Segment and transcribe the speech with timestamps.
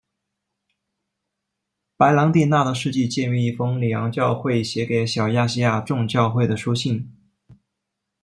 [1.95, 7.15] 白郎弟娜的事迹见于一封里昂教会写给小亚细亚众教会的书信。